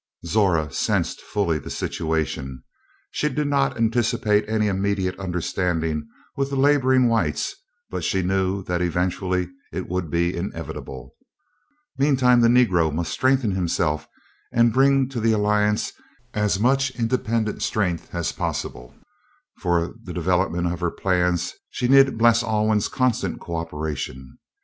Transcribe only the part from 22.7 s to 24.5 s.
constant cooperation.